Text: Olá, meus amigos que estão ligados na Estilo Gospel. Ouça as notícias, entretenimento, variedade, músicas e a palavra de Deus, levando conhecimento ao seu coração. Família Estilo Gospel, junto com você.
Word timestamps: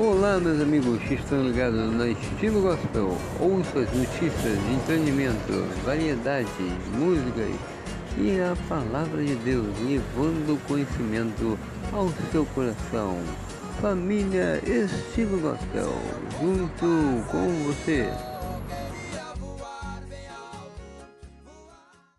Olá, 0.00 0.38
meus 0.38 0.60
amigos 0.60 1.02
que 1.02 1.14
estão 1.14 1.42
ligados 1.42 1.92
na 1.92 2.06
Estilo 2.06 2.62
Gospel. 2.62 3.18
Ouça 3.40 3.80
as 3.80 3.92
notícias, 3.92 4.56
entretenimento, 4.72 5.66
variedade, 5.84 6.48
músicas 6.94 7.50
e 8.16 8.40
a 8.40 8.54
palavra 8.68 9.24
de 9.24 9.34
Deus, 9.34 9.66
levando 9.80 10.56
conhecimento 10.68 11.58
ao 11.92 12.08
seu 12.30 12.46
coração. 12.54 13.18
Família 13.80 14.62
Estilo 14.64 15.40
Gospel, 15.40 15.92
junto 16.40 17.26
com 17.32 17.64
você. 17.64 18.08